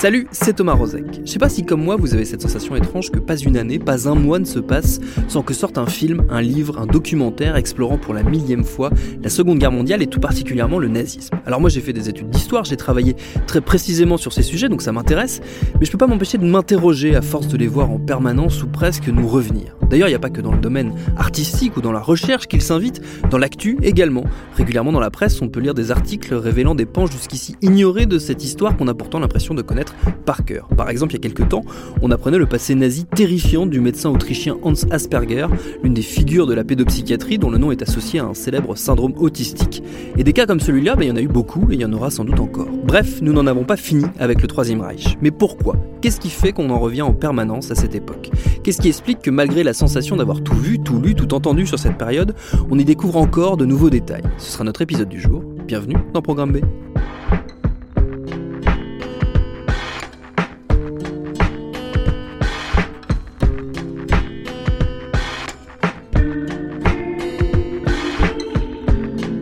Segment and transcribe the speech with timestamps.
[0.00, 1.20] Salut, c'est Thomas Rozek.
[1.26, 3.78] Je sais pas si comme moi vous avez cette sensation étrange que pas une année,
[3.78, 4.98] pas un mois ne se passe
[5.28, 8.88] sans que sorte un film, un livre, un documentaire explorant pour la millième fois
[9.22, 11.36] la Seconde Guerre mondiale et tout particulièrement le nazisme.
[11.44, 13.14] Alors moi j'ai fait des études d'histoire, j'ai travaillé
[13.46, 15.42] très précisément sur ces sujets donc ça m'intéresse,
[15.78, 18.68] mais je peux pas m'empêcher de m'interroger à force de les voir en permanence ou
[18.68, 19.76] presque nous revenir.
[19.90, 22.62] D'ailleurs il n'y a pas que dans le domaine artistique ou dans la recherche qu'ils
[22.62, 24.24] s'invitent, dans l'actu également.
[24.56, 28.18] Régulièrement dans la presse on peut lire des articles révélant des pans jusqu'ici ignorés de
[28.18, 29.89] cette histoire qu'on a pourtant l'impression de connaître
[30.24, 30.68] par cœur.
[30.76, 31.64] Par exemple, il y a quelques temps,
[32.02, 35.46] on apprenait le passé nazi terrifiant du médecin autrichien Hans Asperger,
[35.82, 39.14] l'une des figures de la pédopsychiatrie dont le nom est associé à un célèbre syndrome
[39.16, 39.82] autistique.
[40.16, 41.84] Et des cas comme celui-là, ben, il y en a eu beaucoup et il y
[41.84, 42.68] en aura sans doute encore.
[42.84, 45.16] Bref, nous n'en avons pas fini avec le Troisième Reich.
[45.20, 45.76] Mais pourquoi?
[46.00, 48.30] Qu'est-ce qui fait qu'on en revient en permanence à cette époque?
[48.62, 51.78] Qu'est-ce qui explique que malgré la sensation d'avoir tout vu, tout lu, tout entendu sur
[51.78, 52.34] cette période,
[52.70, 54.24] on y découvre encore de nouveaux détails?
[54.38, 55.42] Ce sera notre épisode du jour.
[55.66, 56.58] Bienvenue dans Programme B.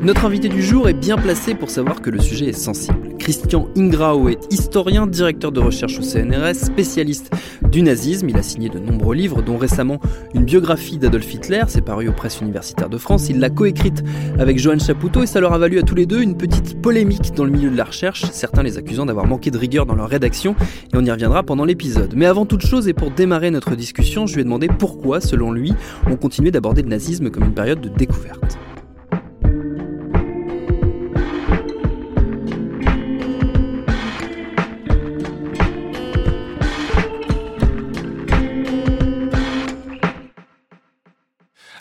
[0.08, 3.10] Notre invité du jour est bien placé pour savoir que le sujet est sensible.
[3.18, 7.30] Christian Ingrao est historien, directeur de recherche au CNRS, spécialiste
[7.70, 8.26] du nazisme.
[8.30, 10.00] Il a signé de nombreux livres, dont récemment
[10.32, 13.28] une biographie d'Adolf Hitler, c'est paru aux presses universitaires de France.
[13.28, 14.02] Il l'a coécrite
[14.38, 17.34] avec Johan Chapoutot et ça leur a valu à tous les deux une petite polémique
[17.34, 20.08] dans le milieu de la recherche, certains les accusant d'avoir manqué de rigueur dans leur
[20.08, 20.56] rédaction,
[20.90, 22.14] et on y reviendra pendant l'épisode.
[22.16, 25.52] Mais avant toute chose et pour démarrer notre discussion, je lui ai demandé pourquoi, selon
[25.52, 25.74] lui,
[26.06, 28.58] on continuait d'aborder le nazisme comme une période de découverte.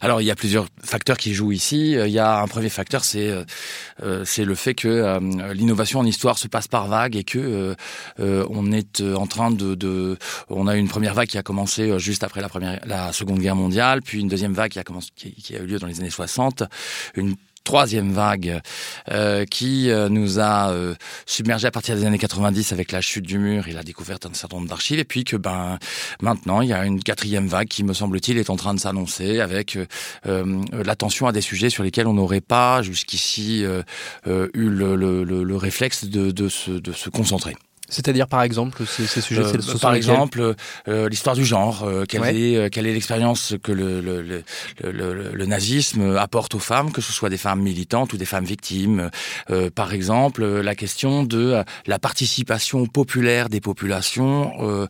[0.07, 1.91] Alors il y a plusieurs facteurs qui jouent ici.
[1.91, 3.29] Il y a un premier facteur, c'est
[4.01, 5.19] euh, c'est le fait que euh,
[5.53, 7.75] l'innovation en histoire se passe par vagues et que
[8.21, 11.99] euh, on est en train de, de, on a une première vague qui a commencé
[11.99, 15.09] juste après la première, la Seconde Guerre mondiale, puis une deuxième vague qui a commencé,
[15.17, 16.63] qui, a eu lieu dans les années 60,
[17.15, 17.35] une
[17.67, 18.61] troisième vague
[19.11, 20.95] euh, qui euh, nous a euh,
[21.25, 24.33] submergé à partir des années 90 avec la chute du mur et la découverte d'un
[24.33, 25.77] certain nombre d'archives et puis que ben
[26.21, 29.41] maintenant il y a une quatrième vague qui me semble-t-il est en train de s'annoncer
[29.41, 29.77] avec
[30.23, 33.83] l'attention à des sujets sur lesquels on n'aurait pas jusqu'ici eu
[34.25, 37.55] le, le, le, réflexe de se concentrer.
[37.89, 40.55] C'est-à-dire par exemple ces, ces sujets euh, Par exemple
[40.87, 41.83] euh, l'histoire du genre.
[41.83, 44.21] Euh, quelle, est, euh, quelle est l'expérience que le, le,
[44.83, 48.43] le, le, nazisme apporte aux femmes, que ce soit des femmes militantes ou des femmes
[48.45, 49.09] victimes.
[49.49, 54.87] Euh, par exemple la question de la participation populaire des populations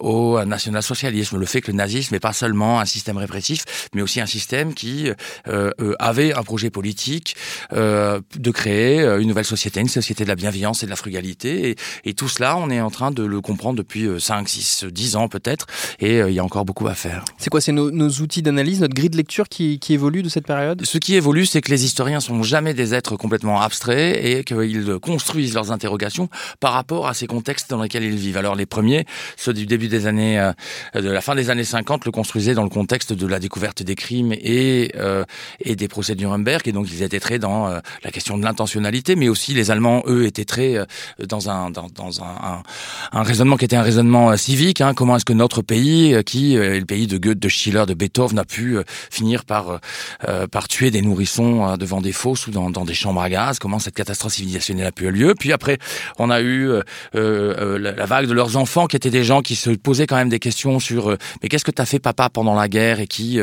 [0.00, 1.38] au national-socialisme.
[1.38, 4.74] Le fait que le nazisme n'est pas seulement un système répressif, mais aussi un système
[4.74, 5.10] qui
[5.98, 7.36] avait un projet politique
[7.72, 11.70] de créer une nouvelle société, une société de la bienveillance et de la frugalité.
[11.70, 15.16] Et, et tout cela, on est en train de le comprendre depuis 5, 6, 10
[15.16, 15.64] ans peut-être,
[16.00, 17.24] et euh, il y a encore beaucoup à faire.
[17.38, 20.46] C'est quoi C'est nos, outils d'analyse, notre grille de lecture qui, qui évolue de cette
[20.46, 20.84] période?
[20.84, 24.98] Ce qui évolue, c'est que les historiens sont jamais des êtres complètement abstraits et qu'ils
[25.00, 26.28] construisent leurs interrogations
[26.60, 28.36] par rapport à ces contextes dans lesquels ils vivent.
[28.36, 29.06] Alors les premiers,
[29.38, 30.52] ceux du début des années, euh,
[31.00, 33.94] de la fin des années 50, le construisaient dans le contexte de la découverte des
[33.94, 35.24] crimes et, euh,
[35.60, 39.16] et des procès de Nuremberg, et donc ils étaient très dans la question de l'intentionnalité,
[39.16, 40.84] mais aussi les Allemands, eux, étaient très
[41.18, 42.62] dans un dans, dans dans un,
[43.12, 44.80] un, raisonnement qui était un raisonnement civique.
[44.80, 44.94] Hein.
[44.94, 48.38] Comment est-ce que notre pays, qui est le pays de Goethe, de Schiller, de Beethoven,
[48.38, 48.78] a pu
[49.10, 49.80] finir par
[50.50, 53.58] par tuer des nourrissons devant des fosses ou dans, dans, des chambres à gaz?
[53.58, 55.34] Comment cette catastrophe civilisationnelle a pu avoir lieu?
[55.38, 55.78] Puis après,
[56.18, 56.70] on a eu
[57.14, 60.28] la, la, vague de leurs enfants qui étaient des gens qui se posaient quand même
[60.28, 63.00] des questions sur mais qu'est-ce que t'as fait papa pendant la guerre?
[63.00, 63.40] et qui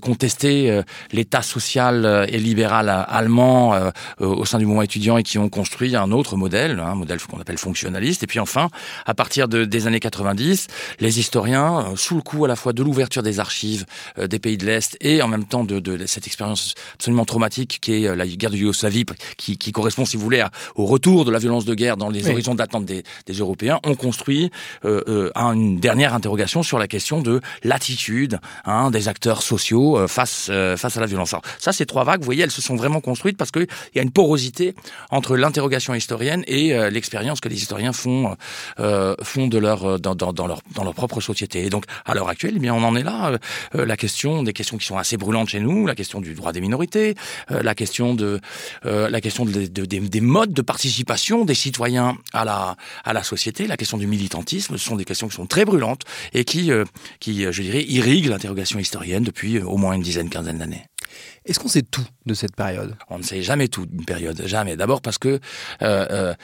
[0.00, 0.82] contestaient
[1.12, 3.74] l'état social et libéral allemand
[4.18, 7.40] au sein du mouvement étudiant et qui ont construit un autre modèle, un modèle qu'on
[7.40, 8.22] appelle fonctionnaliste.
[8.22, 8.68] Et puis enfin,
[9.04, 10.68] à partir de, des années 90,
[11.00, 13.84] les historiens, euh, sous le coup à la fois de l'ouverture des archives
[14.18, 17.78] euh, des pays de l'Est et en même temps de, de cette expérience absolument traumatique
[17.80, 19.04] qui est euh, la guerre de Yougoslavie,
[19.36, 20.44] qui, qui correspond, si vous voulez,
[20.76, 23.96] au retour de la violence de guerre dans les horizons d'attente des, des, Européens, ont
[23.96, 24.52] construit
[24.84, 30.96] euh, une dernière interrogation sur la question de l'attitude hein, des acteurs sociaux face face
[30.96, 31.32] à la violence.
[31.32, 33.98] Alors, ça, ces trois vagues, vous voyez, elles se sont vraiment construites parce qu'il y
[33.98, 34.74] a une porosité
[35.10, 38.36] entre l'interrogation historienne et l'expérience que les historiens font
[38.78, 41.64] euh, font de leur euh, dans, dans, dans, leur dans leur propre société.
[41.66, 43.38] Et donc à l'heure actuelle, eh bien on en est là.
[43.72, 46.60] la question des questions qui sont assez brûlantes chez nous, la question du droit des
[46.60, 47.14] minorités,
[47.48, 48.40] la question de
[48.84, 53.22] la question de, de, des, des, modes de participation des citoyens à la à la
[53.22, 56.02] société, la question du militantisme, ce sont des questions qui sont très brûlantes
[56.32, 56.70] et qui
[57.20, 60.84] qui je dirais irriguent l'interrogation historienne depuis au moins une dizaine, quinzaine d'années.
[61.46, 62.96] Est-ce qu'on sait tout de cette période?
[63.10, 64.76] On ne sait jamais tout d'une période, jamais.
[64.76, 65.38] D'abord parce que euh,
[65.82, 66.34] euh,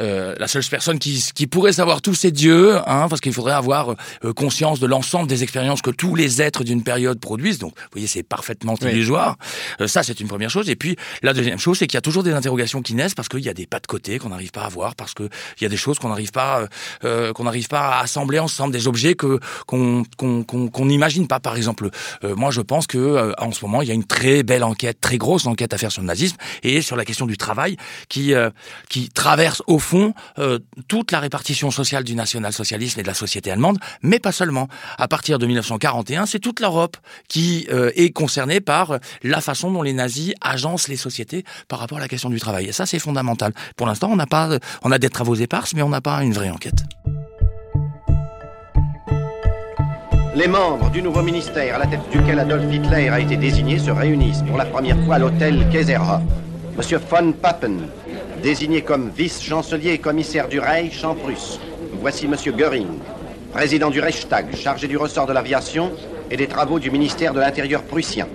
[0.00, 3.54] euh, la seule personne qui, qui, pourrait savoir tout, c'est Dieu, hein, parce qu'il faudrait
[3.54, 3.94] avoir
[4.24, 7.58] euh, conscience de l'ensemble des expériences que tous les êtres d'une période produisent.
[7.58, 9.36] Donc, vous voyez, c'est parfaitement illusoire.
[9.80, 10.70] Euh, ça, c'est une première chose.
[10.70, 13.28] Et puis, la deuxième chose, c'est qu'il y a toujours des interrogations qui naissent parce
[13.28, 15.28] qu'il y a des pas de côté qu'on n'arrive pas à voir, parce qu'il
[15.60, 16.66] y a des choses qu'on n'arrive pas,
[17.04, 21.40] euh, qu'on n'arrive pas à assembler ensemble, des objets que qu'on qu'on n'imagine pas.
[21.40, 21.90] Par exemple,
[22.22, 25.18] moi, je pense que en ce moment, il y a une très belle enquête, très
[25.18, 27.76] grosse enquête à faire sur le nazisme et sur la question du travail
[28.08, 28.50] qui euh,
[28.88, 30.14] qui traverse au fond
[30.50, 30.58] euh,
[30.88, 34.68] toute la répartition sociale du national-socialisme et de la société allemande, mais pas seulement.
[34.98, 36.96] À partir de 1941, c'est toute l'Europe
[37.28, 41.98] qui euh, est concernée par la façon dont les nazis agencent les sociétés par rapport
[41.98, 42.66] à la question du travail.
[42.66, 43.52] Et ça, c'est fondamental.
[43.76, 46.32] Pour l'instant, on n'a pas, on a des travaux éparses, mais on n'a pas une
[46.32, 46.84] vraie enquête.
[50.34, 53.90] Les membres du nouveau ministère à la tête duquel Adolf Hitler a été désigné se
[53.90, 56.22] réunissent pour la première fois à l'hôtel Kaiserhof.
[56.76, 57.80] Monsieur von Papen,
[58.40, 61.60] désigné comme vice-chancelier et commissaire du Reich en Prusse.
[62.00, 62.88] Voici Monsieur Göring,
[63.52, 65.92] président du Reichstag, chargé du ressort de l'aviation
[66.30, 68.26] et des travaux du ministère de l'Intérieur prussien.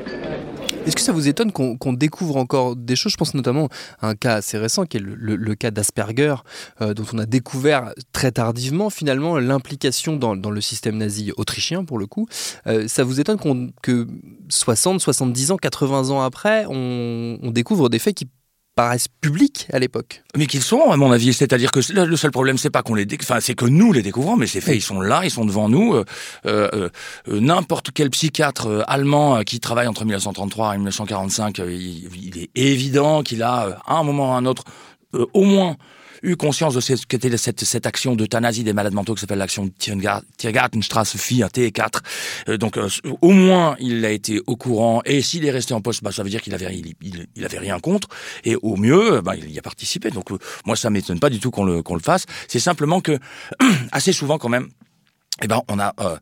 [0.85, 3.13] Est-ce que ça vous étonne qu'on découvre encore des choses?
[3.13, 3.69] Je pense notamment
[3.99, 6.35] à un cas assez récent qui est le, cas d'Asperger,
[6.81, 11.97] euh, dont on a découvert très tardivement finalement l'implication dans, le système nazi autrichien pour
[11.97, 12.27] le coup.
[12.67, 13.39] Euh, ça vous étonne
[13.81, 14.05] que
[14.49, 18.29] 60, 70 ans, 80 ans après, on découvre des faits qui
[18.75, 20.23] paraissent publics à l'époque.
[20.37, 21.33] Mais qu'ils sont, à mon avis.
[21.33, 24.35] C'est-à-dire que le seul problème, c'est pas qu'on les, enfin, c'est que nous les découvrons,
[24.35, 25.95] mais ces faits, ils sont là, ils sont devant nous.
[25.95, 26.03] Euh,
[26.45, 26.89] euh,
[27.29, 33.23] euh N'importe quel psychiatre allemand qui travaille entre 1933 et 1945, il, il est évident
[33.23, 34.63] qu'il a, à un moment ou à un autre,
[35.33, 35.77] au moins
[36.23, 39.69] eu conscience de ce qu'était cette, cette action d'euthanasie des malades mentaux qui s'appelle l'action
[40.37, 41.89] Tiergartenstrasse 4, T4.
[42.49, 42.89] Euh, donc euh,
[43.21, 46.23] au moins il a été au courant et s'il est resté en poste, bah, ça
[46.23, 48.07] veut dire qu'il avait il, il, avait rien contre
[48.43, 50.09] et au mieux bah, il y a participé.
[50.09, 52.25] Donc euh, moi ça m'étonne pas du tout qu'on le qu'on le fasse.
[52.47, 53.17] C'est simplement que
[53.91, 54.69] assez souvent quand même
[55.43, 56.17] eh ben, on a, euh,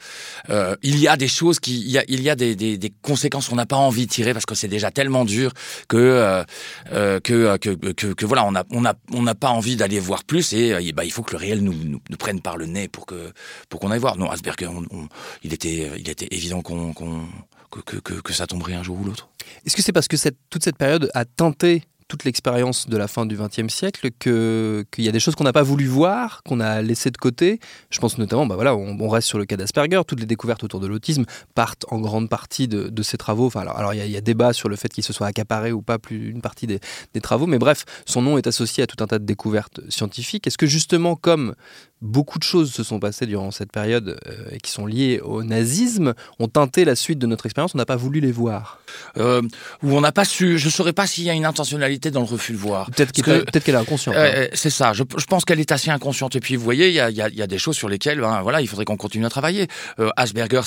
[0.49, 2.93] euh, il y a des choses qui, il y a, il y a des, des,
[3.03, 5.53] conséquences qu'on n'a pas envie de tirer parce que c'est déjà tellement dur
[5.87, 6.43] que,
[6.91, 10.53] euh, que, que, voilà, on a, on a, on n'a pas envie d'aller voir plus
[10.53, 13.05] et, ben, il faut que le réel nous, nous, nous, prenne par le nez pour
[13.05, 13.31] que,
[13.69, 14.17] pour qu'on aille voir.
[14.17, 15.07] Non, Asperger, on,
[15.43, 17.27] il était, il était évident qu'on, qu'on
[17.69, 19.29] que, que, que, ça tomberait un jour ou l'autre.
[19.65, 23.07] Est-ce que c'est parce que cette, toute cette période a tenté toute l'expérience de la
[23.07, 26.59] fin du XXe siècle qu'il y a des choses qu'on n'a pas voulu voir, qu'on
[26.59, 27.59] a laissé de côté.
[27.89, 29.99] Je pense notamment, bah voilà, on, reste sur le cas d'Asperger.
[30.05, 33.47] Toutes les découvertes autour de l'autisme partent en grande partie de, de ces travaux.
[33.47, 35.81] Enfin, alors, alors il, y a, débat sur le fait qu'il se soit accaparé ou
[35.81, 36.79] pas plus une partie des,
[37.15, 40.45] des, travaux, mais bref, son nom est associé à tout un tas de découvertes scientifiques.
[40.45, 41.55] Est-ce que justement, comme
[42.03, 45.41] beaucoup de choses se sont passées durant cette période euh, et qui sont liées au
[45.41, 48.79] nazisme, ont teinté la suite de notre expérience, on n'a pas voulu les voir
[49.17, 49.41] euh,
[49.81, 52.19] Ou on n'a pas su, je ne saurais pas s'il y a une intentionnalité dans
[52.19, 52.91] le refus de voir.
[52.91, 54.15] Peut-être qu'elle peut est inconsciente.
[54.15, 54.47] Euh, hein.
[54.53, 56.35] C'est ça, je, je pense qu'elle est assez inconsciente.
[56.35, 58.19] Et puis vous voyez, il y a, y, a, y a, des choses sur lesquelles
[58.19, 59.67] ben, voilà, il faudrait qu'on continue à travailler.
[59.99, 60.61] Euh, Asperger,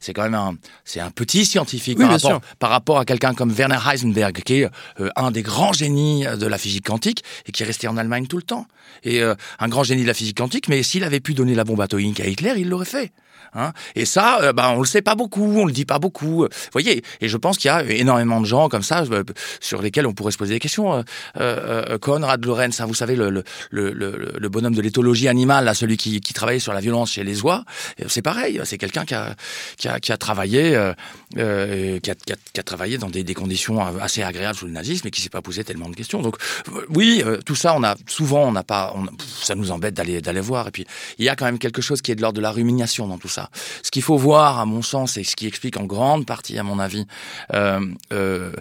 [0.00, 0.56] c'est quand même un,
[0.96, 4.68] un petit scientifique par, rapport, par, rapport, à quelqu'un comme Werner Heisenberg, qui est
[5.16, 8.38] un des grands génies de la physique quantique et qui est resté en Allemagne tout
[8.38, 8.66] le temps.
[9.04, 11.64] Et un grand génie de la physique quantique, mais mais s'il avait pu donner la
[11.64, 13.10] bombe atomique à Hitler, il l'aurait fait.
[13.54, 16.42] Hein et ça, euh, bah, on le sait pas beaucoup, on le dit pas beaucoup.
[16.42, 19.24] Vous voyez, et je pense qu'il y a énormément de gens comme ça euh,
[19.60, 20.94] sur lesquels on pourrait se poser des questions.
[20.94, 21.02] Euh,
[21.36, 25.96] euh Konrad Lorenz, hein, vous savez, le, le, le, bonhomme de l'éthologie animale, là, celui
[25.96, 27.64] qui, qui travaillait sur la violence chez les oies,
[28.06, 28.60] c'est pareil.
[28.64, 29.34] C'est quelqu'un qui a,
[29.76, 33.80] qui, a, qui a travaillé, euh, qui, a, qui, a, travaillé dans des, des, conditions
[34.00, 36.22] assez agréables sous le nazisme et qui s'est pas posé tellement de questions.
[36.22, 36.36] Donc
[36.90, 38.94] oui, tout ça, on a souvent, on n'a pas,
[39.42, 40.68] ça nous embête d'aller d'aller voir.
[40.68, 40.86] Et puis
[41.18, 43.18] il y a quand même quelque chose qui est de l'ordre de la rumination dans
[43.18, 43.28] tout
[43.82, 46.62] Ce qu'il faut voir, à mon sens, et ce qui explique en grande partie, à
[46.62, 47.06] mon avis,
[47.54, 47.80] euh,
[48.12, 48.52] euh,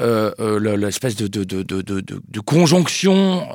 [0.00, 3.48] euh, l'espèce de, conjonction,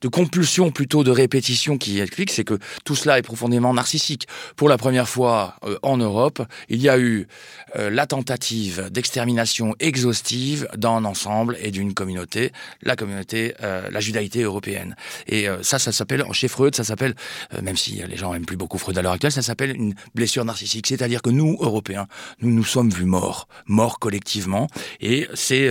[0.00, 4.26] de compulsion plutôt de répétition qui explique, c'est que tout cela est profondément narcissique.
[4.56, 7.26] Pour la première fois en Europe, il y a eu
[7.74, 12.52] la tentative d'extermination exhaustive d'un ensemble et d'une communauté,
[12.82, 14.96] la communauté, la judaïté européenne.
[15.26, 17.14] Et ça, ça s'appelle, chez Freud, ça s'appelle,
[17.62, 20.44] même si les gens aiment plus beaucoup Freud à l'heure actuelle, ça s'appelle une blessure
[20.44, 20.86] narcissique.
[20.86, 22.06] C'est-à-dire que nous, Européens,
[22.40, 24.68] nous nous sommes vus morts, morts collectivement.
[25.00, 25.68] Et c'est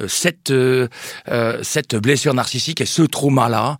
[0.00, 0.86] euh, cette, euh,
[1.28, 3.78] euh, cette blessure narcissique et ce trauma-là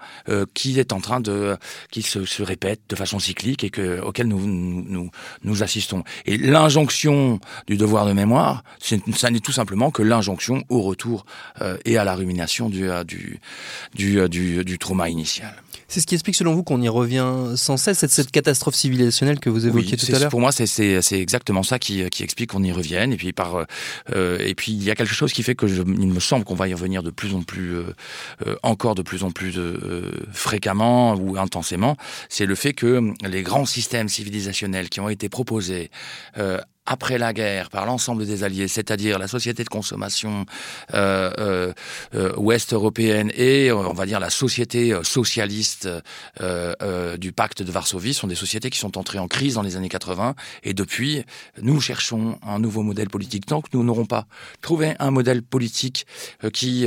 [0.55, 1.57] qui est en train de,
[1.91, 5.11] qui se, se, répète de façon cyclique et que, auquel nous, nous,
[5.45, 6.05] nous assistons.
[6.27, 11.27] Et l'injonction du devoir de mémoire, ça n'est tout simplement que l'injonction au retour
[11.85, 13.41] et à la rumination du, du,
[13.95, 15.55] du, du, du trauma initial.
[15.89, 19.41] C'est ce qui explique selon vous qu'on y revient sans cesse, cette, cette catastrophe civilisationnelle
[19.41, 22.63] que vous évoquiez tout à l'heure Pour moi, c'est exactement ça qui, qui, explique qu'on
[22.63, 23.13] y revienne.
[23.13, 23.67] Et puis, par,
[24.15, 26.45] euh, et puis, il y a quelque chose qui fait que je, il me semble
[26.45, 27.95] qu'on va y revenir de plus en plus, euh,
[28.47, 31.97] euh encore de plus en plus euh, fréquemment ou intensément.
[32.29, 35.91] C'est le fait que les grands systèmes civilisationnels qui ont été proposés
[36.91, 40.45] après la guerre par l'ensemble des alliés, c'est-à-dire la société de consommation
[40.93, 41.73] euh, euh,
[42.15, 45.89] euh ouest européenne et on va dire la société euh, socialiste
[46.41, 49.77] euh, du pacte de Varsovie, sont des sociétés qui sont entrées en crise dans les
[49.77, 51.23] années 80 et depuis
[51.63, 53.47] nous cherchons un nouveau modèle politique.
[53.47, 54.27] Tant que nous n'aurons pas
[54.61, 56.07] trouvé un modèle politique
[56.53, 56.87] qui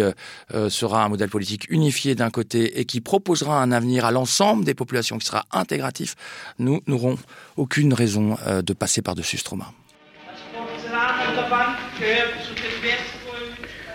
[0.69, 4.73] sera un modèle politique unifié d'un côté et qui proposera un avenir à l'ensemble des
[4.73, 6.15] populations qui sera intégratif,
[6.59, 7.17] nous n'aurons
[7.55, 9.71] aucune raison de passer par-dessus ce trauma.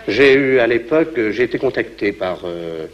[0.07, 2.87] J'ai eu à l'époque, euh, j'ai été contacté par, euh,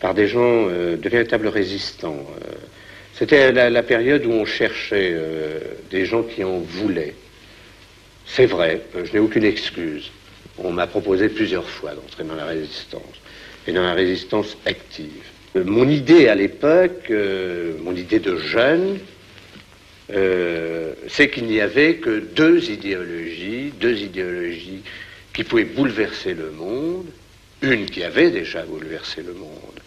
[0.00, 2.26] par des gens, euh, de véritables résistants.
[3.14, 5.12] C'était la, période où on cherchait
[5.90, 7.14] des gens qui en voulaient.
[8.26, 10.12] C'est vrai, je n'ai aucune excuse.
[10.56, 13.02] On m'a proposé plusieurs fois d'entrer dans la résistance,
[13.66, 15.24] et dans la résistance active.
[15.56, 17.10] mon idée à l'époque,
[17.82, 19.00] mon idée de jeune,
[20.10, 24.82] euh, c'est qu'il n'y avait que deux idéologies, deux idéologies
[25.32, 27.06] qui pouvaient bouleverser le monde,
[27.62, 29.80] une qui avait déjà bouleversé le monde,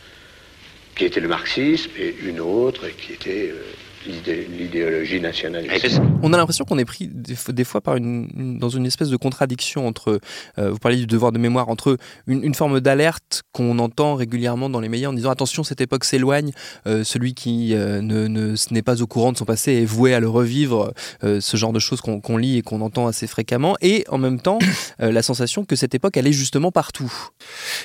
[0.95, 3.63] qui était le marxisme, et une autre qui était euh,
[4.05, 6.01] l'idéologie nationaliste.
[6.23, 9.87] On a l'impression qu'on est pris des fois par une, dans une espèce de contradiction
[9.87, 10.19] entre,
[10.57, 14.69] euh, vous parlez du devoir de mémoire, entre une, une forme d'alerte qu'on entend régulièrement
[14.69, 16.51] dans les médias en disant attention cette époque s'éloigne,
[16.87, 20.13] euh, celui qui euh, ne, ne n'est pas au courant de son passé est voué
[20.13, 24.05] à le revivre, ce genre de choses qu'on lit et qu'on entend assez fréquemment, et
[24.09, 24.59] en même temps
[24.99, 27.11] la sensation que cette époque elle est justement partout.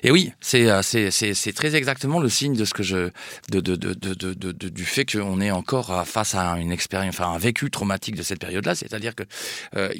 [0.02, 3.11] Et oui, c'est c'est très exactement le signe de ce que je
[3.50, 7.31] de, de, de, de du fait qu'on est encore à face à une expérience, enfin
[7.33, 9.25] un vécu traumatique de cette période-là, c'est-à-dire que
[9.77, 9.91] euh,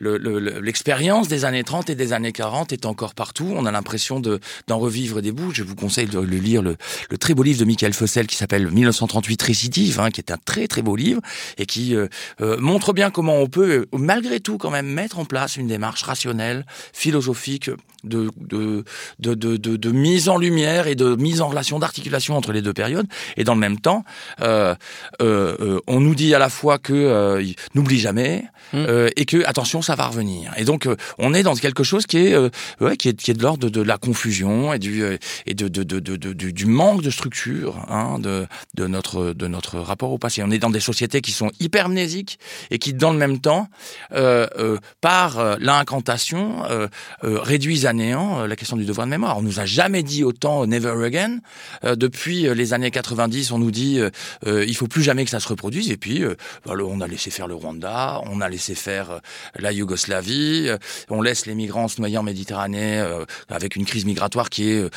[0.00, 3.52] l'expérience des années 30 et des années 40 est encore partout.
[3.54, 5.52] On a l'impression de d'en revivre des bouts.
[5.52, 6.76] Je vous conseille de le lire le,
[7.18, 10.68] très beau livre de Michael Fossel qui s'appelle 1938 récidive, hein, qui est un très
[10.68, 11.20] très beau livre
[11.58, 12.08] et qui euh,
[12.40, 16.02] euh, montre bien comment on peut malgré tout quand même mettre en place une démarche
[16.02, 17.70] rationnelle, philosophique
[18.04, 18.84] de de,
[19.18, 22.72] de, de, de, mise en lumière et de mise en relation d'articulation entre les deux
[22.72, 24.04] périodes et dans le même temps
[25.40, 27.44] euh, euh, on nous dit à la fois que euh,
[27.74, 28.86] n'oublie jamais mmh.
[29.16, 30.52] et que attention ça va revenir.
[30.56, 32.36] Et donc on est dans quelque chose qui est
[32.80, 35.02] ouais, qui est qui est de l'ordre de, la confusion et du
[35.46, 39.78] et de, de, de, de du, manque de structure hein, de de notre de notre
[39.78, 40.42] rapport au passé.
[40.44, 42.38] On est dans des sociétés qui sont hypermnésiques
[42.70, 43.68] et qui dans le même temps
[45.00, 46.62] par l'incantation
[47.22, 49.38] réduisent à néant la question du devoir de mémoire.
[49.38, 51.38] On nous a jamais dit autant never again
[51.82, 53.52] depuis les années 90.
[53.52, 54.00] On nous dit
[54.46, 55.90] il faut plus jamais que ça se reproduise.
[55.90, 56.34] Et puis, euh,
[56.64, 59.18] bah, on a laissé faire le Rwanda, on a laissé faire euh,
[59.58, 63.02] la Yougoslavie, euh, on laisse les migrants se noyer en Méditerranée
[63.48, 64.90] avec une crise migratoire qui est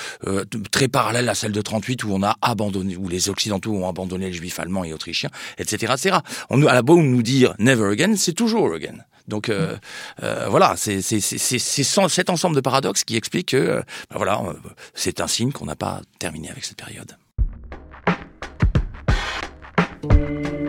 [0.71, 4.27] très parallèle à celle de 38 où on a abandonné, où les Occidentaux ont abandonné
[4.27, 6.17] les Juifs allemands et Autrichiens, etc., etc.
[6.49, 8.97] On, à la beau nous dire never again, c'est toujours again.
[9.27, 9.77] Donc euh,
[10.21, 14.41] euh, voilà, c'est cet ensemble de paradoxes qui explique que bah, voilà,
[14.93, 17.15] c'est un signe qu'on n'a pas terminé avec cette période.
[20.03, 20.62] you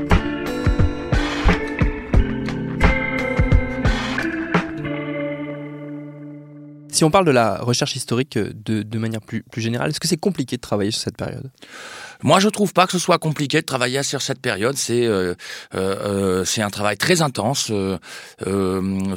[6.94, 10.06] Si on parle de la recherche historique de, de manière plus, plus générale, est-ce que
[10.06, 11.50] c'est compliqué de travailler sur cette période?
[12.22, 14.76] Moi, je trouve pas que ce soit compliqué de travailler sur cette période.
[14.76, 15.34] C'est euh,
[15.74, 17.70] euh, c'est un travail très intense.
[17.70, 17.98] Euh,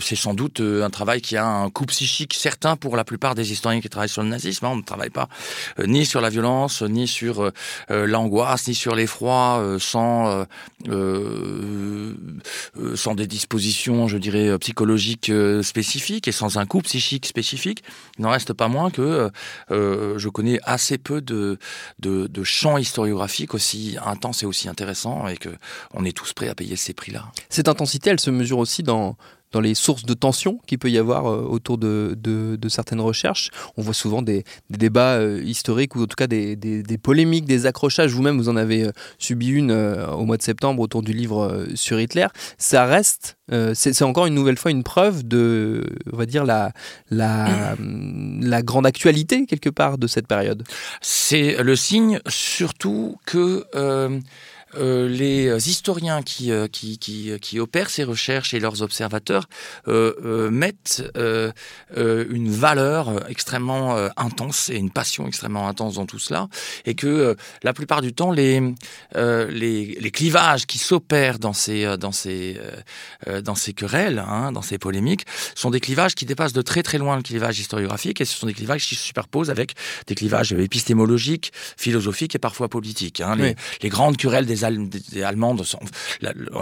[0.01, 3.51] c'est sans doute un travail qui a un coup psychique certain pour la plupart des
[3.51, 4.65] historiens qui travaillent sur le nazisme.
[4.65, 4.71] Hein.
[4.73, 5.29] On ne travaille pas
[5.85, 7.51] ni sur la violence, ni sur
[7.89, 10.45] l'angoisse, ni sur l'effroi, sans
[12.95, 15.31] sans des dispositions, je dirais, psychologiques
[15.61, 17.66] spécifiques et sans un coup psychique spécifique.
[18.17, 19.29] Il n'en reste pas moins que
[19.69, 21.57] je connais assez peu de
[21.99, 25.49] de, champs historiographique aussi intense et aussi intéressant et que
[25.93, 27.25] on est tous prêts à payer ces prix-là.
[27.49, 29.17] Cette intensité, elle se mesure aussi dans
[29.57, 33.49] dans les sources de tension qu'il peut y avoir euh, autour de, de, certaines recherches.
[33.75, 37.65] On voit souvent des, débats euh, historiques ou en tout cas des, des, polémiques, des
[37.65, 38.11] accrochages.
[38.13, 41.99] Vous-même, vous en avez euh, subi une au mois de septembre autour du livre sur
[41.99, 42.27] Hitler.
[42.59, 43.37] Ça reste,
[43.73, 45.83] c'est encore une nouvelle fois une preuve de,
[46.13, 46.71] on va dire, la,
[47.09, 50.63] la, la grande actualité quelque part de cette période.
[51.01, 53.65] C'est le signe surtout que...
[53.75, 54.19] Euh,
[54.75, 59.47] les historiens qui, euh, qui, qui, qui, opèrent ces recherches et leurs observateurs
[59.87, 61.03] euh, mettent
[61.95, 66.47] une valeur extrêmement intense et une passion extrêmement intense dans tout cela,
[66.85, 68.61] et que la plupart du temps, les,
[69.15, 72.59] les, les, clivages qui s'opèrent dans ces, dans, ces,
[73.43, 76.97] dans ces querelles, hein, dans ces polémiques, sont des clivages qui dépassent de très très
[76.97, 79.73] loin le clivage historiographique, et ce sont des clivages qui se superposent avec
[80.07, 83.21] des clivages épistémologiques, philosophiques et parfois politiques.
[83.21, 83.35] Hein.
[83.35, 85.63] Les, les, grandes querelles des allemandes,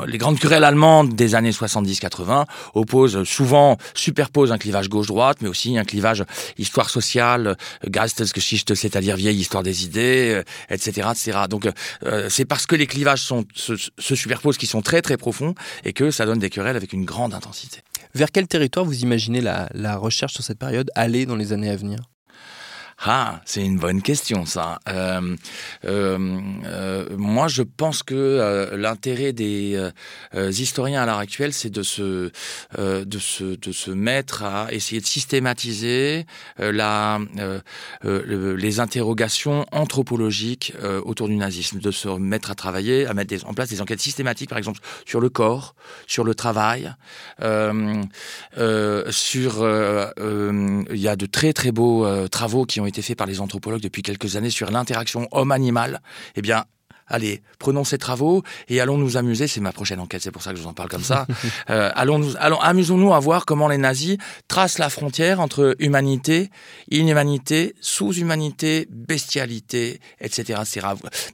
[0.07, 5.77] les grandes querelles allemandes des années 70-80 opposent souvent, superposent un clivage gauche-droite, mais aussi
[5.77, 6.23] un clivage
[6.57, 7.57] histoire sociale,
[7.89, 11.39] Geistesgeschichte, c'est-à-dire vieille histoire des idées, etc., euh, etc.
[11.49, 11.67] Donc
[12.03, 15.55] euh, c'est parce que les clivages sont, se, se superposent qu'ils sont très très profonds
[15.83, 17.81] et que ça donne des querelles avec une grande intensité.
[18.13, 21.69] Vers quel territoire vous imaginez la, la recherche sur cette période aller dans les années
[21.69, 21.99] à venir?
[23.03, 24.79] Ah, c'est une bonne question ça.
[24.87, 25.35] Euh,
[25.83, 29.91] euh, euh, moi, je pense que l'intérêt des
[30.33, 32.31] historiens à l'heure actuelle, c'est de se,
[32.77, 36.25] de se, de se mettre à essayer de systématiser
[36.57, 37.19] la,
[38.03, 43.69] les interrogations anthropologiques autour du nazisme, de se mettre à travailler, à mettre en place
[43.69, 45.75] des enquêtes systématiques, par exemple sur le corps,
[46.07, 46.93] sur le travail,
[49.09, 49.67] sur,
[50.17, 53.81] il y a de très très beaux travaux qui ont été faits par les anthropologues
[53.81, 56.01] depuis quelques années sur l'interaction homme-animal,
[56.35, 56.65] eh bien,
[57.07, 59.47] allez, prenons ces travaux et allons nous amuser.
[59.47, 61.27] C'est ma prochaine enquête, c'est pour ça que je vous en parle comme ça.
[61.69, 66.49] Euh, allons, nous, allons, amusons-nous à voir comment les nazis tracent la frontière entre humanité,
[66.91, 70.87] inhumanité, sous-humanité, bestialité, etc., etc.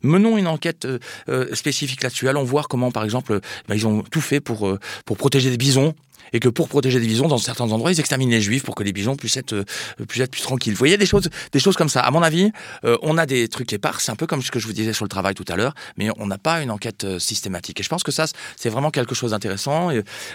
[0.03, 2.29] Menons une enquête euh, euh, spécifique là-dessus.
[2.29, 5.93] Allons voir comment, par exemple, ben, ils ont tout fait pour pour protéger des bisons
[6.33, 8.83] et que pour protéger des bisons, dans certains endroits, ils exterminent les juifs pour que
[8.83, 8.91] les
[9.37, 9.63] être, euh,
[10.07, 10.73] puissent être plus tranquilles.
[10.73, 12.01] Vous voyez des choses, des choses comme ça.
[12.01, 12.51] À mon avis,
[12.85, 14.93] euh, on a des trucs épars, c'est un peu comme ce que je vous disais
[14.93, 17.79] sur le travail tout à l'heure, mais on n'a pas une enquête euh, systématique.
[17.79, 19.89] Et je pense que ça, c'est vraiment quelque chose d'intéressant.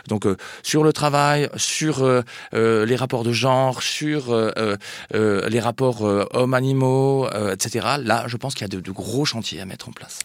[0.09, 0.27] Donc,
[0.63, 2.07] sur le travail, sur
[2.53, 4.35] les rapports de genre, sur
[5.13, 9.89] les rapports hommes-animaux, etc., là, je pense qu'il y a de, gros chantiers à mettre
[9.89, 10.21] en place.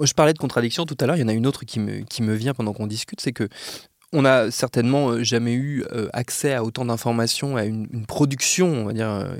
[0.00, 2.34] Je parlais de contradiction tout à l'heure, il y en a une autre qui me
[2.34, 3.48] vient pendant qu'on discute, c'est que
[4.12, 8.84] on n'a certainement euh, jamais eu euh, accès à autant d'informations, à une, production, on
[8.86, 9.36] va dire, euh,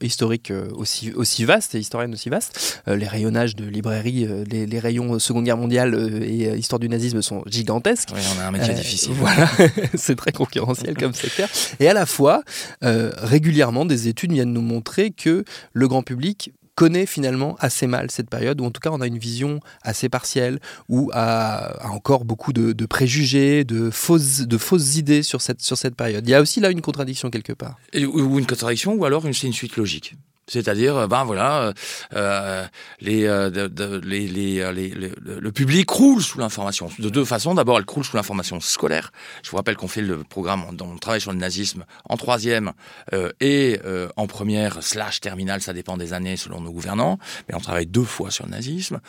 [0.00, 2.82] historique aussi, aussi vaste et historienne aussi vaste.
[2.86, 8.10] les rayonnages de librairies, les, rayons Seconde Guerre mondiale et histoire du nazisme sont gigantesques.
[8.14, 9.12] Oui, on a un métier difficile.
[9.14, 9.48] Voilà,
[9.94, 11.48] c'est très concurrentiel comme secteur.
[11.80, 12.42] Et à la fois,
[12.82, 18.30] régulièrement, des études viennent nous montrer que le grand public connaît finalement assez mal cette
[18.30, 22.52] période, ou en tout cas on a une vision assez partielle, ou a, encore beaucoup
[22.52, 26.24] de, préjugés, de fausses, de fausses idées sur cette, sur cette période.
[26.28, 27.80] Il y a aussi là une contradiction quelque part.
[27.96, 30.14] ou une contradiction, ou alors c'est une suite logique.
[30.48, 31.72] C'est-à-dire, euh, ben voilà, euh,
[32.14, 32.66] euh
[33.00, 33.68] les, euh,
[34.02, 36.90] les, les, les, le public croule sous l'information.
[36.98, 37.54] De deux façons.
[37.54, 39.12] D'abord, elle croule sous l'information scolaire.
[39.42, 42.72] Je vous rappelle qu'on fait le programme, on travaille sur le nazisme en troisième
[43.12, 43.80] euh, et
[44.16, 48.04] en première slash terminale, ça dépend des années selon nos gouvernants, mais on travaille deux
[48.04, 49.00] fois sur le nazisme.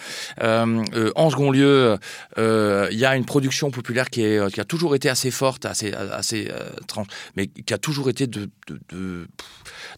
[0.41, 1.97] en second lieu,
[2.37, 5.93] il y a une production populaire qui, est, qui a toujours été assez forte, assez,
[5.93, 6.51] assez
[7.35, 9.27] mais qui a toujours été de, de, de,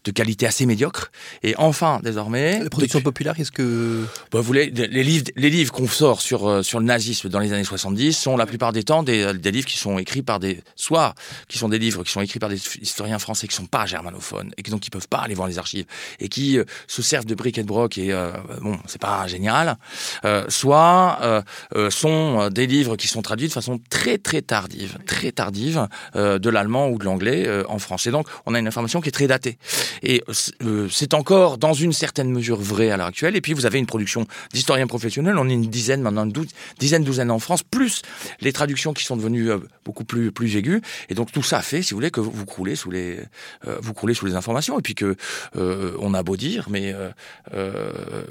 [0.04, 1.10] de qualité assez médiocre
[1.42, 5.72] Et enfin, désormais, la production populaire, est-ce que bah, vous voulez, les livres, les livres
[5.72, 8.82] qu'on sort sur euh, sur le nazisme dans les années 70 sont la plupart des
[8.82, 11.14] temps des, des livres qui sont écrits par des soit
[11.48, 14.52] qui sont des livres qui sont écrits par des historiens français qui sont pas germanophones
[14.56, 15.84] et qui donc qui peuvent pas aller voir les archives
[16.20, 19.26] et qui euh, se servent de bric et de broc et euh, bon, c'est pas
[19.26, 19.76] génial.
[20.48, 21.44] soit
[21.90, 26.88] sont des livres qui sont traduits de façon très très tardive, très tardive de l'allemand
[26.88, 28.10] ou de l'anglais en français.
[28.10, 29.58] Donc on a une information qui est très datée
[30.02, 30.22] et
[30.90, 33.36] c'est encore dans une certaine mesure vrai à l'heure actuelle.
[33.36, 35.38] Et puis vous avez une production d'historiens professionnels.
[35.38, 36.32] On est une dizaine maintenant, une
[36.80, 38.02] dizaine, douzaine en France, plus
[38.40, 40.80] les traductions qui sont devenues euh, beaucoup plus plus aiguës.
[41.10, 43.20] Et donc tout ça fait, si vous voulez, que vous croulez sous les
[43.68, 44.76] euh, vous croulez sous les informations.
[44.80, 45.14] Et puis que
[45.54, 46.92] euh, on a beau dire, mais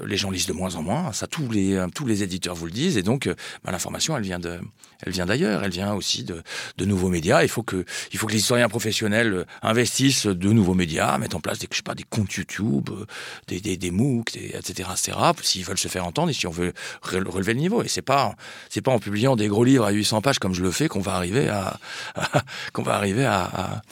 [0.04, 1.12] les gens lisent de moins en moins.
[1.12, 2.98] Ça, tous les tous les éditeurs vous le disent.
[2.98, 3.26] Et donc
[3.64, 4.60] bah, l'information, elle vient de
[5.04, 5.64] elle vient d'ailleurs.
[5.64, 6.42] Elle vient aussi de,
[6.76, 7.42] de nouveaux médias.
[7.42, 11.40] Il faut que il faut que les historiens professionnels investissent de nouveaux médias, mettent en
[11.40, 12.81] place je sais pas des comptes YouTube,
[13.48, 14.88] des des, des MOOC, des, etc.
[14.92, 15.18] etc.
[15.42, 17.82] S'ils veulent se faire entendre et si on veut relever le niveau.
[17.82, 18.34] Et c'est pas
[18.68, 21.00] c'est pas en publiant des gros livres à 800 pages comme je le fais qu'on
[21.00, 21.78] va arriver à,
[22.72, 23.82] qu'on va arriver à,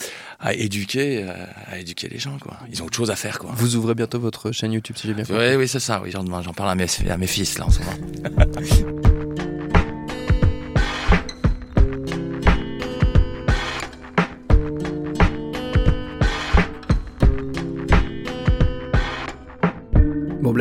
[0.41, 1.27] à, éduquer
[1.71, 2.57] à éduquer les gens quoi.
[2.71, 3.51] Ils ont autre chose à faire quoi.
[3.55, 5.49] Vous ouvrez bientôt votre chaîne YouTube si j'ai bien compris.
[5.49, 6.01] Oui oui c'est ça.
[6.03, 8.97] Oui j'en parle à mes à mes fils là en ce moment.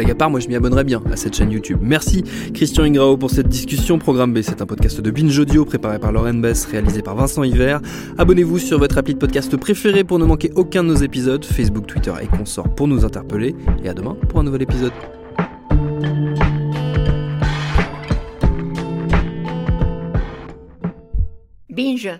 [0.08, 1.80] à part, moi je m'y abonnerais bien à cette chaîne YouTube.
[1.82, 3.98] Merci Christian Ingrao pour cette discussion.
[4.00, 7.44] Programme B, c'est un podcast de Binge Audio préparé par Lauren Bess, réalisé par Vincent
[7.44, 7.82] Hiver.
[8.18, 11.88] Abonnez-vous sur votre appli de podcast préféré pour ne manquer aucun de nos épisodes, Facebook,
[11.88, 13.56] Twitter et consorts pour nous interpeller.
[13.84, 14.94] Et à demain pour un nouvel épisode.
[21.70, 22.20] Binge.